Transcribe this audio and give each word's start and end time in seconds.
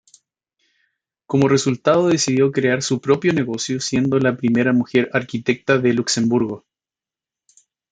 Como 1.27 1.47
resultado, 1.47 2.07
decidió 2.07 2.51
crear 2.51 2.81
su 2.81 2.99
propio 3.01 3.33
negocio, 3.33 3.79
siendo 3.79 4.17
la 4.17 4.35
primera 4.35 4.73
mujer 4.73 5.11
arquitecta 5.13 5.77
de 5.77 5.93
Luxemburgo. 5.93 6.65